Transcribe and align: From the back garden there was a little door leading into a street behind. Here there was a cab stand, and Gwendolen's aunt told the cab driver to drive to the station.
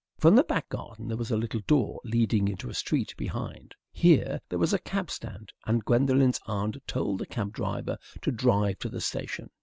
From 0.17 0.33
the 0.35 0.43
back 0.43 0.67
garden 0.69 1.07
there 1.07 1.15
was 1.15 1.29
a 1.29 1.37
little 1.37 1.59
door 1.67 2.01
leading 2.03 2.47
into 2.47 2.71
a 2.71 2.73
street 2.73 3.13
behind. 3.17 3.75
Here 3.91 4.41
there 4.49 4.57
was 4.57 4.73
a 4.73 4.79
cab 4.79 5.11
stand, 5.11 5.53
and 5.67 5.85
Gwendolen's 5.85 6.39
aunt 6.47 6.75
told 6.87 7.19
the 7.19 7.27
cab 7.27 7.53
driver 7.53 7.99
to 8.23 8.31
drive 8.31 8.79
to 8.79 8.89
the 8.89 8.99
station. 8.99 9.51